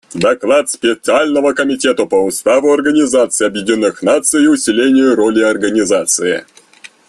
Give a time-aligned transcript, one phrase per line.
[0.15, 6.43] Доклад Специального комитета по Уставу Организации Объединенных Наций и усилению роли Организации.